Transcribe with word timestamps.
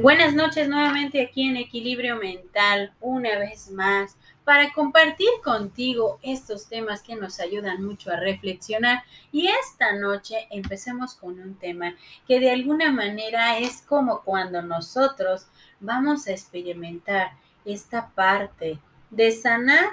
Buenas 0.00 0.32
noches 0.32 0.70
nuevamente 0.70 1.20
aquí 1.20 1.46
en 1.46 1.58
Equilibrio 1.58 2.16
Mental, 2.16 2.94
una 2.98 3.38
vez 3.38 3.70
más, 3.70 4.16
para 4.42 4.72
compartir 4.72 5.28
contigo 5.44 6.18
estos 6.22 6.66
temas 6.66 7.02
que 7.02 7.14
nos 7.14 7.38
ayudan 7.40 7.84
mucho 7.84 8.10
a 8.10 8.16
reflexionar. 8.16 9.04
Y 9.32 9.48
esta 9.48 9.92
noche 9.92 10.46
empecemos 10.50 11.14
con 11.14 11.38
un 11.38 11.56
tema 11.56 11.94
que 12.26 12.40
de 12.40 12.50
alguna 12.50 12.90
manera 12.90 13.58
es 13.58 13.82
como 13.82 14.22
cuando 14.22 14.62
nosotros 14.62 15.46
vamos 15.78 16.26
a 16.26 16.32
experimentar 16.32 17.32
esta 17.66 18.08
parte 18.14 18.78
de 19.10 19.30
sanar 19.30 19.90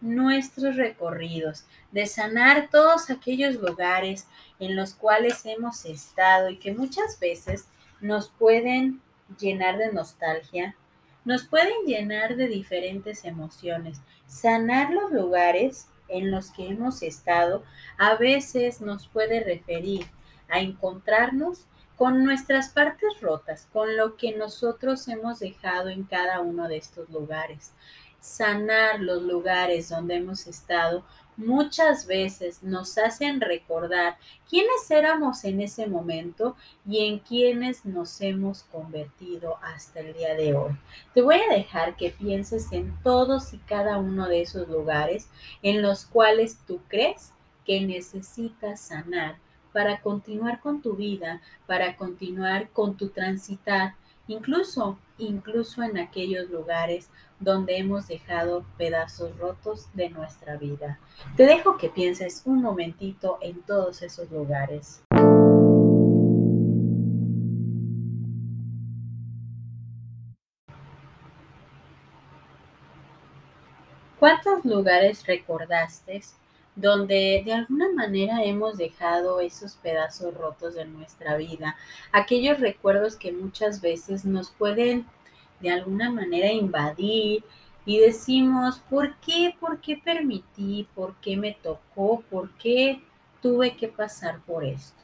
nuestros 0.00 0.74
recorridos, 0.74 1.66
de 1.92 2.06
sanar 2.06 2.68
todos 2.68 3.10
aquellos 3.10 3.54
lugares 3.54 4.26
en 4.58 4.74
los 4.74 4.94
cuales 4.94 5.46
hemos 5.46 5.84
estado 5.84 6.50
y 6.50 6.56
que 6.56 6.74
muchas 6.74 7.20
veces 7.20 7.68
nos 8.00 8.28
pueden 8.28 9.05
llenar 9.38 9.78
de 9.78 9.92
nostalgia, 9.92 10.76
nos 11.24 11.44
pueden 11.44 11.84
llenar 11.86 12.36
de 12.36 12.46
diferentes 12.46 13.24
emociones. 13.24 14.00
Sanar 14.26 14.92
los 14.92 15.10
lugares 15.10 15.88
en 16.08 16.30
los 16.30 16.50
que 16.52 16.68
hemos 16.68 17.02
estado 17.02 17.64
a 17.98 18.14
veces 18.14 18.80
nos 18.80 19.08
puede 19.08 19.40
referir 19.40 20.06
a 20.48 20.60
encontrarnos 20.60 21.66
con 21.96 22.24
nuestras 22.24 22.68
partes 22.68 23.20
rotas, 23.20 23.68
con 23.72 23.96
lo 23.96 24.16
que 24.16 24.36
nosotros 24.36 25.08
hemos 25.08 25.40
dejado 25.40 25.88
en 25.88 26.04
cada 26.04 26.40
uno 26.40 26.68
de 26.68 26.76
estos 26.76 27.08
lugares. 27.08 27.72
Sanar 28.20 29.00
los 29.00 29.22
lugares 29.22 29.88
donde 29.88 30.16
hemos 30.16 30.46
estado 30.46 31.04
muchas 31.36 32.06
veces 32.06 32.62
nos 32.62 32.96
hacen 32.98 33.40
recordar 33.40 34.16
quiénes 34.48 34.90
éramos 34.90 35.44
en 35.44 35.60
ese 35.60 35.86
momento 35.86 36.56
y 36.88 37.06
en 37.06 37.18
quiénes 37.18 37.84
nos 37.84 38.20
hemos 38.20 38.62
convertido 38.64 39.58
hasta 39.62 40.00
el 40.00 40.14
día 40.14 40.34
de 40.34 40.54
hoy. 40.54 40.72
Te 41.14 41.22
voy 41.22 41.36
a 41.36 41.54
dejar 41.54 41.96
que 41.96 42.10
pienses 42.10 42.72
en 42.72 42.94
todos 43.02 43.52
y 43.52 43.58
cada 43.58 43.98
uno 43.98 44.28
de 44.28 44.42
esos 44.42 44.68
lugares 44.68 45.28
en 45.62 45.82
los 45.82 46.04
cuales 46.04 46.58
tú 46.66 46.80
crees 46.88 47.32
que 47.64 47.80
necesitas 47.80 48.80
sanar 48.80 49.36
para 49.72 50.00
continuar 50.00 50.60
con 50.60 50.80
tu 50.80 50.94
vida, 50.94 51.42
para 51.66 51.96
continuar 51.96 52.70
con 52.70 52.96
tu 52.96 53.10
transitar, 53.10 53.94
incluso, 54.28 54.98
incluso 55.18 55.82
en 55.82 55.98
aquellos 55.98 56.50
lugares 56.50 57.10
donde 57.38 57.76
hemos 57.78 58.08
dejado 58.08 58.64
pedazos 58.78 59.36
rotos 59.38 59.88
de 59.94 60.10
nuestra 60.10 60.56
vida. 60.56 60.98
Te 61.36 61.44
dejo 61.44 61.76
que 61.76 61.88
pienses 61.88 62.42
un 62.44 62.62
momentito 62.62 63.38
en 63.40 63.60
todos 63.62 64.02
esos 64.02 64.30
lugares. 64.30 65.02
¿Cuántos 74.18 74.64
lugares 74.64 75.26
recordaste 75.26 76.22
donde 76.76 77.42
de 77.44 77.52
alguna 77.52 77.88
manera 77.92 78.44
hemos 78.44 78.76
dejado 78.76 79.40
esos 79.40 79.74
pedazos 79.76 80.34
rotos 80.34 80.74
de 80.74 80.84
nuestra 80.84 81.36
vida? 81.36 81.76
Aquellos 82.12 82.60
recuerdos 82.60 83.16
que 83.16 83.32
muchas 83.32 83.80
veces 83.80 84.24
nos 84.24 84.50
pueden 84.50 85.06
de 85.60 85.70
alguna 85.70 86.10
manera 86.10 86.52
invadir 86.52 87.42
y 87.84 87.98
decimos, 87.98 88.80
¿por 88.90 89.16
qué? 89.20 89.56
¿Por 89.58 89.80
qué 89.80 89.96
permití? 89.96 90.86
¿Por 90.94 91.14
qué 91.16 91.36
me 91.36 91.52
tocó? 91.54 92.22
¿Por 92.30 92.50
qué 92.58 93.00
tuve 93.40 93.76
que 93.76 93.88
pasar 93.88 94.40
por 94.40 94.64
esto? 94.64 94.96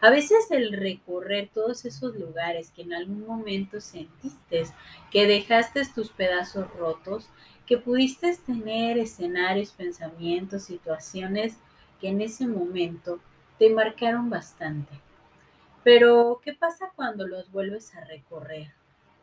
A 0.00 0.10
veces 0.10 0.50
el 0.50 0.72
recorrer 0.72 1.50
todos 1.52 1.84
esos 1.84 2.16
lugares 2.16 2.70
que 2.70 2.82
en 2.82 2.94
algún 2.94 3.26
momento 3.26 3.80
sentiste 3.80 4.64
que 5.10 5.26
dejaste 5.26 5.82
tus 5.94 6.10
pedazos 6.10 6.68
rotos, 6.74 7.28
que 7.66 7.78
pudiste 7.78 8.34
tener 8.46 8.96
escenarios, 8.96 9.72
pensamientos, 9.72 10.62
situaciones 10.62 11.56
que 12.00 12.08
en 12.08 12.20
ese 12.20 12.46
momento 12.46 13.18
te 13.58 13.70
marcaron 13.70 14.30
bastante. 14.30 14.92
Pero, 15.82 16.40
¿qué 16.42 16.52
pasa 16.52 16.90
cuando 16.94 17.26
los 17.26 17.50
vuelves 17.50 17.94
a 17.94 18.04
recorrer? 18.04 18.72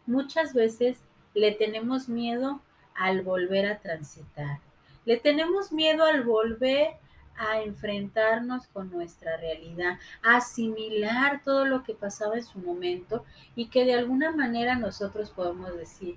Muchas 0.05 0.53
veces 0.53 0.97
le 1.33 1.51
tenemos 1.51 2.09
miedo 2.09 2.61
al 2.95 3.21
volver 3.21 3.65
a 3.65 3.79
transitar. 3.79 4.59
Le 5.05 5.17
tenemos 5.17 5.71
miedo 5.71 6.05
al 6.05 6.23
volver 6.23 6.95
a 7.35 7.61
enfrentarnos 7.61 8.67
con 8.67 8.91
nuestra 8.91 9.37
realidad, 9.37 9.99
a 10.21 10.37
asimilar 10.37 11.41
todo 11.43 11.65
lo 11.65 11.83
que 11.83 11.93
pasaba 11.93 12.35
en 12.35 12.43
su 12.43 12.59
momento 12.59 13.25
y 13.55 13.67
que 13.67 13.85
de 13.85 13.95
alguna 13.95 14.31
manera 14.31 14.75
nosotros 14.75 15.31
podemos 15.31 15.75
decir, 15.75 16.15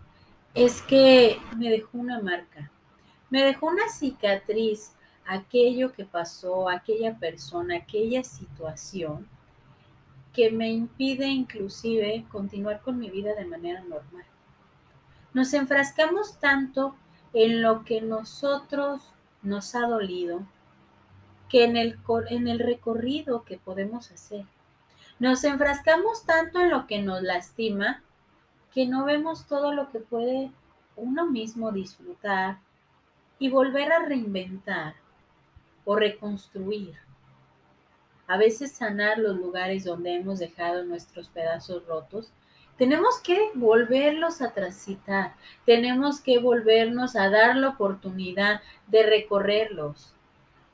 es 0.55 0.83
que 0.83 1.39
me 1.57 1.71
dejó 1.71 1.99
una 1.99 2.21
marca, 2.21 2.71
me 3.31 3.43
dejó 3.45 3.67
una 3.67 3.89
cicatriz, 3.89 4.93
aquello 5.27 5.93
que 5.93 6.05
pasó, 6.05 6.69
aquella 6.69 7.19
persona, 7.19 7.77
aquella 7.77 8.23
situación 8.23 9.29
que 10.33 10.51
me 10.51 10.71
impide 10.71 11.27
inclusive 11.29 12.25
continuar 12.31 12.83
con 12.83 12.99
mi 12.99 13.11
vida 13.11 13.35
de 13.35 13.47
manera 13.47 13.81
normal. 13.81 14.25
Nos 15.33 15.53
enfrascamos 15.55 16.39
tanto 16.39 16.95
en 17.33 17.63
lo 17.63 17.85
que 17.85 18.01
nosotros 18.01 19.13
nos 19.43 19.75
ha 19.75 19.87
dolido 19.87 20.47
que 21.49 21.65
en 21.65 21.77
el, 21.77 21.99
en 22.29 22.49
el 22.49 22.59
recorrido 22.59 23.45
que 23.45 23.59
podemos 23.59 24.11
hacer. 24.11 24.45
Nos 25.19 25.45
enfrascamos 25.45 26.25
tanto 26.27 26.61
en 26.61 26.71
lo 26.71 26.87
que 26.87 27.01
nos 27.01 27.23
lastima 27.23 28.03
que 28.77 28.85
no 28.85 29.07
vemos 29.07 29.47
todo 29.47 29.73
lo 29.73 29.91
que 29.91 30.01
puede 30.01 30.51
uno 30.97 31.25
mismo 31.25 31.73
disfrutar 31.73 32.59
y 33.39 33.49
volver 33.49 33.91
a 33.91 34.05
reinventar 34.05 34.93
o 35.87 35.97
reconstruir. 35.97 36.95
A 38.27 38.37
veces 38.37 38.73
sanar 38.73 39.17
los 39.17 39.35
lugares 39.35 39.85
donde 39.85 40.17
hemos 40.17 40.41
dejado 40.41 40.85
nuestros 40.85 41.29
pedazos 41.29 41.87
rotos, 41.87 42.29
tenemos 42.77 43.19
que 43.21 43.51
volverlos 43.55 44.43
a 44.43 44.51
transitar, 44.51 45.33
tenemos 45.65 46.21
que 46.21 46.39
volvernos 46.39 47.17
a 47.17 47.31
dar 47.31 47.57
la 47.57 47.71
oportunidad 47.71 48.61
de 48.89 49.05
recorrerlos, 49.05 50.13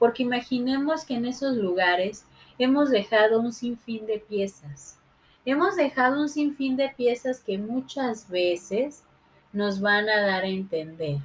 porque 0.01 0.25
imaginemos 0.25 1.05
que 1.05 1.15
en 1.15 1.27
esos 1.27 1.55
lugares 1.57 2.25
hemos 2.59 2.91
dejado 2.91 3.39
un 3.39 3.53
sinfín 3.53 4.07
de 4.07 4.19
piezas, 4.19 4.99
hemos 5.45 5.77
dejado 5.77 6.21
un 6.21 6.29
sinfín 6.29 6.77
de 6.77 6.89
piezas 6.91 7.41
que 7.41 7.59
muchas 7.59 8.29
veces 8.29 9.03
nos 9.53 9.81
van 9.81 10.09
a 10.09 10.21
dar 10.21 10.45
a 10.45 10.49
entender 10.49 11.19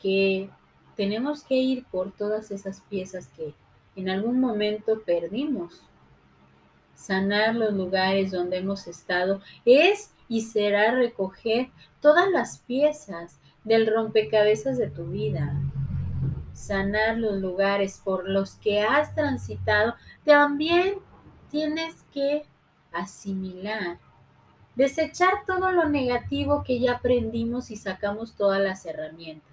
que 0.00 0.50
tenemos 0.96 1.42
que 1.44 1.56
ir 1.56 1.84
por 1.86 2.12
todas 2.12 2.50
esas 2.50 2.80
piezas 2.82 3.28
que 3.28 3.54
en 3.96 4.08
algún 4.08 4.40
momento 4.40 5.02
perdimos. 5.02 5.82
Sanar 6.94 7.54
los 7.54 7.72
lugares 7.72 8.30
donde 8.30 8.58
hemos 8.58 8.86
estado 8.86 9.40
es 9.64 10.12
y 10.28 10.42
será 10.42 10.92
recoger 10.92 11.70
todas 12.00 12.30
las 12.30 12.58
piezas 12.58 13.38
del 13.64 13.86
rompecabezas 13.86 14.78
de 14.78 14.88
tu 14.88 15.06
vida. 15.06 15.54
Sanar 16.52 17.16
los 17.18 17.40
lugares 17.40 18.00
por 18.04 18.28
los 18.28 18.54
que 18.56 18.82
has 18.82 19.14
transitado, 19.14 19.94
también 20.24 20.96
tienes 21.50 22.04
que 22.12 22.44
asimilar, 22.92 23.98
desechar 24.74 25.44
todo 25.46 25.70
lo 25.70 25.88
negativo 25.88 26.62
que 26.64 26.80
ya 26.80 26.94
aprendimos 26.94 27.70
y 27.70 27.76
sacamos 27.76 28.34
todas 28.34 28.60
las 28.60 28.86
herramientas 28.86 29.50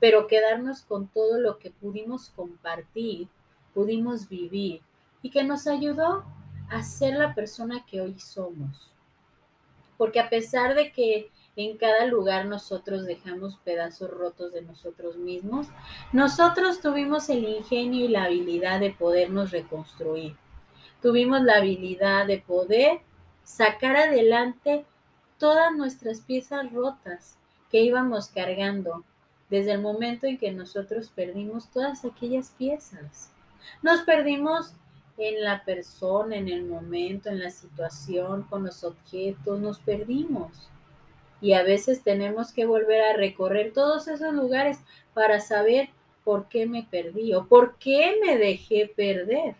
pero 0.00 0.26
quedarnos 0.26 0.80
con 0.82 1.06
todo 1.08 1.38
lo 1.38 1.58
que 1.58 1.70
pudimos 1.70 2.30
compartir, 2.30 3.28
pudimos 3.74 4.28
vivir 4.28 4.80
y 5.22 5.30
que 5.30 5.44
nos 5.44 5.66
ayudó 5.66 6.24
a 6.70 6.82
ser 6.82 7.16
la 7.16 7.34
persona 7.34 7.84
que 7.86 8.00
hoy 8.00 8.18
somos. 8.18 8.92
Porque 9.98 10.18
a 10.18 10.30
pesar 10.30 10.74
de 10.74 10.92
que 10.92 11.30
en 11.56 11.76
cada 11.76 12.06
lugar 12.06 12.46
nosotros 12.46 13.04
dejamos 13.04 13.58
pedazos 13.58 14.10
rotos 14.10 14.52
de 14.54 14.62
nosotros 14.62 15.16
mismos, 15.16 15.66
nosotros 16.12 16.80
tuvimos 16.80 17.28
el 17.28 17.44
ingenio 17.46 18.06
y 18.06 18.08
la 18.08 18.24
habilidad 18.24 18.80
de 18.80 18.92
podernos 18.92 19.50
reconstruir. 19.50 20.34
Tuvimos 21.02 21.42
la 21.42 21.56
habilidad 21.56 22.26
de 22.26 22.38
poder 22.38 23.00
sacar 23.42 23.96
adelante 23.96 24.84
todas 25.38 25.74
nuestras 25.74 26.20
piezas 26.20 26.70
rotas 26.72 27.38
que 27.70 27.80
íbamos 27.80 28.28
cargando 28.28 29.04
desde 29.48 29.72
el 29.72 29.80
momento 29.80 30.26
en 30.26 30.38
que 30.38 30.52
nosotros 30.52 31.10
perdimos 31.14 31.70
todas 31.70 32.04
aquellas 32.04 32.50
piezas. 32.50 33.32
Nos 33.82 34.02
perdimos 34.02 34.74
en 35.16 35.42
la 35.42 35.64
persona, 35.64 36.36
en 36.36 36.48
el 36.48 36.64
momento, 36.64 37.28
en 37.28 37.40
la 37.40 37.50
situación, 37.50 38.42
con 38.44 38.64
los 38.64 38.84
objetos, 38.84 39.60
nos 39.60 39.78
perdimos. 39.78 40.70
Y 41.40 41.54
a 41.54 41.62
veces 41.62 42.02
tenemos 42.02 42.52
que 42.52 42.66
volver 42.66 43.02
a 43.02 43.16
recorrer 43.16 43.72
todos 43.72 44.08
esos 44.08 44.32
lugares 44.34 44.78
para 45.14 45.40
saber 45.40 45.88
por 46.24 46.48
qué 46.48 46.66
me 46.66 46.82
perdí 46.82 47.34
o 47.34 47.46
por 47.46 47.76
qué 47.78 48.16
me 48.24 48.36
dejé 48.36 48.92
perder. 48.94 49.56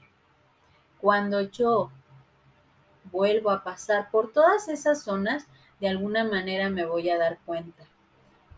Cuando 1.00 1.40
yo 1.40 1.90
vuelvo 3.10 3.50
a 3.50 3.64
pasar 3.64 4.10
por 4.10 4.32
todas 4.32 4.68
esas 4.68 5.02
zonas, 5.02 5.46
de 5.80 5.88
alguna 5.88 6.24
manera 6.24 6.68
me 6.68 6.84
voy 6.84 7.08
a 7.10 7.18
dar 7.18 7.38
cuenta 7.44 7.84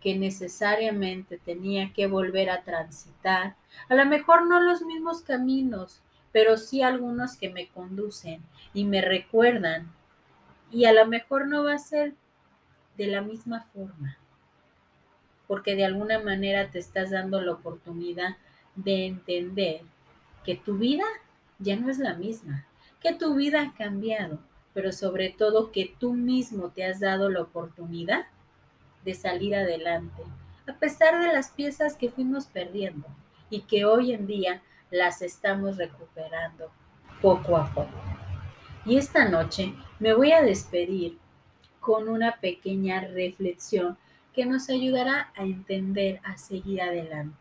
que 0.00 0.19
necesariamente 0.19 1.39
tenía 1.39 1.93
que 1.93 2.09
volver 2.09 2.50
a 2.50 2.62
transitar, 2.62 3.55
a 3.89 3.94
lo 3.94 4.05
mejor 4.05 4.47
no 4.47 4.59
los 4.61 4.83
mismos 4.83 5.23
caminos, 5.23 6.03
pero 6.33 6.56
sí 6.56 6.83
algunos 6.83 7.37
que 7.37 7.50
me 7.50 7.69
conducen 7.69 8.43
y 8.75 8.85
me 8.85 9.00
recuerdan. 9.00 9.93
Y 10.73 10.87
a 10.87 10.93
lo 10.93 11.06
mejor 11.06 11.47
no 11.47 11.65
va 11.65 11.75
a 11.75 11.79
ser 11.79 12.15
de 12.97 13.06
la 13.06 13.21
misma 13.21 13.65
forma, 13.73 14.19
porque 15.47 15.77
de 15.77 15.85
alguna 15.85 16.19
manera 16.19 16.71
te 16.71 16.79
estás 16.79 17.11
dando 17.11 17.41
la 17.41 17.53
oportunidad 17.53 18.37
de 18.75 19.06
entender 19.06 19.83
que 20.44 20.56
tu 20.56 20.79
vida 20.79 21.05
ya 21.62 21.76
no 21.76 21.91
es 21.91 21.99
la 21.99 22.14
misma, 22.14 22.67
que 23.00 23.14
tu 23.14 23.35
vida 23.35 23.62
ha 23.62 23.75
cambiado, 23.75 24.38
pero 24.75 24.93
sobre 24.93 25.31
todo 25.31 25.73
que 25.73 25.94
tú 25.99 26.14
mismo 26.14 26.70
te 26.70 26.85
has 26.85 27.00
dado 27.00 27.31
la 27.31 27.43
oportunidad 27.43 28.26
de 29.05 29.14
salir 29.14 29.55
adelante, 29.55 30.23
a 30.67 30.75
pesar 30.75 31.20
de 31.23 31.32
las 31.32 31.50
piezas 31.50 31.97
que 31.97 32.11
fuimos 32.11 32.47
perdiendo 32.47 33.06
y 33.50 33.62
que 33.62 33.85
hoy 33.85 34.12
en 34.12 34.26
día 34.26 34.62
las 34.91 35.23
estamos 35.23 35.76
recuperando 35.76 36.70
poco 37.20 37.56
a 37.56 37.73
poco. 37.73 37.91
Y 38.85 38.97
esta 38.97 39.29
noche 39.29 39.75
me 39.99 40.15
voy 40.15 40.32
a 40.32 40.43
despedir 40.43 41.19
con 41.81 42.08
una 42.08 42.37
pequeña 42.37 43.00
reflexión 43.00 43.97
que 44.32 44.47
nos 44.47 44.70
ayudará 44.70 45.32
a 45.37 45.43
entender 45.43 46.20
a 46.25 46.37
seguir 46.37 46.81
adelante. 46.81 47.37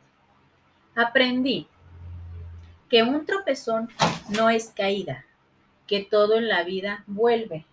Aprendí 0.96 1.68
que 2.92 3.04
un 3.04 3.26
tropezón 3.26 3.88
no 4.28 4.50
es 4.50 4.68
caída, 4.76 5.24
que 5.88 6.04
todo 6.04 6.34
en 6.36 6.50
la 6.50 6.66
vida 6.66 7.06
vuelve, 7.08 7.66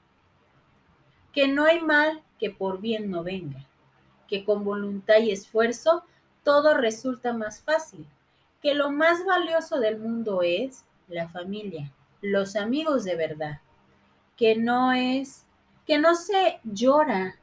que 1.32 1.48
no 1.48 1.64
hay 1.64 1.80
mal 1.80 2.22
que 2.38 2.50
por 2.50 2.80
bien 2.80 3.10
no 3.10 3.24
venga, 3.24 3.66
que 4.28 4.44
con 4.44 4.62
voluntad 4.62 5.18
y 5.18 5.32
esfuerzo 5.32 6.04
todo 6.44 6.74
resulta 6.74 7.32
más 7.32 7.60
fácil, 7.62 8.06
que 8.62 8.74
lo 8.74 8.92
más 8.92 9.26
valioso 9.26 9.80
del 9.80 9.98
mundo 9.98 10.42
es 10.42 10.84
la 11.08 11.28
familia, 11.28 11.90
los 12.22 12.54
amigos 12.54 13.02
de 13.02 13.16
verdad, 13.16 13.60
que 14.36 14.54
no 14.54 14.92
es, 14.92 15.46
que 15.84 15.98
no 15.98 16.14
se 16.14 16.60
llora 16.62 17.34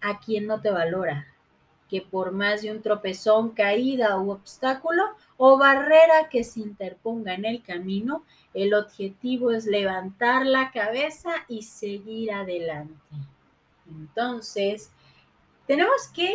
a 0.00 0.20
quien 0.20 0.46
no 0.46 0.60
te 0.60 0.70
valora, 0.70 1.26
que 1.90 2.02
por 2.02 2.30
más 2.30 2.62
de 2.62 2.70
un 2.70 2.82
tropezón, 2.82 3.50
caída 3.50 4.16
u 4.16 4.30
obstáculo 4.30 5.02
o 5.36 5.58
barrera 5.58 6.28
que 6.30 6.44
se 6.44 6.60
interponga 6.60 7.34
en 7.34 7.44
el 7.44 7.62
camino, 7.62 8.24
el 8.54 8.74
objetivo 8.74 9.50
es 9.50 9.66
levantar 9.66 10.46
la 10.46 10.70
cabeza 10.70 11.30
y 11.48 11.62
seguir 11.62 12.32
adelante. 12.32 12.94
Entonces, 13.88 14.90
tenemos 15.66 16.08
que 16.14 16.34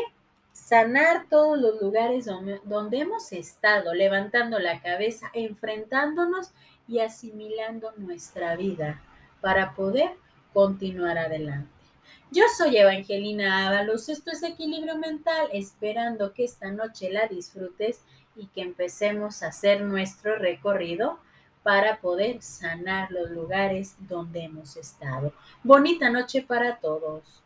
sanar 0.54 1.26
todos 1.30 1.60
los 1.60 1.82
lugares 1.82 2.26
donde, 2.26 3.00
hemos 3.00 3.32
estado, 3.32 3.94
levantando 3.94 4.60
la 4.60 4.82
cabeza, 4.82 5.32
enfrentándonos 5.34 6.52
y 6.88 7.00
asimilando 7.00 7.92
nuestra 7.98 8.56
vida 8.56 9.02
para 9.40 9.74
poder 9.74 10.12
continuar 10.54 11.18
adelante. 11.18 11.70
Yo 12.30 12.44
soy 12.58 12.78
Evangelina 12.78 13.68
Ábalos, 13.68 14.08
esto 14.08 14.32
es 14.32 14.44
Equilibrio 14.44 14.98
Mental, 14.98 15.50
esperando 15.52 16.34
que 16.34 16.46
esta 16.46 16.72
noche 16.72 17.12
la 17.12 17.28
disfrutes 17.28 18.02
y 18.36 18.48
que 18.48 18.62
empecemos 18.62 19.44
a 19.44 19.48
hacer 19.48 19.82
nuestro 19.82 20.36
recorrido 20.38 21.20
para 21.64 21.98
poder 22.00 22.42
sanar 22.42 23.12
los 23.12 23.30
lugares 23.30 23.96
donde 24.00 24.44
hemos 24.44 24.78
estado. 24.78 25.32
Bonita 25.64 26.10
noche 26.10 26.42
para 26.42 26.78
todos. 26.78 27.44